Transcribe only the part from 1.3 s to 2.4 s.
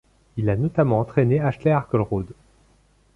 Ashley Harkleroad.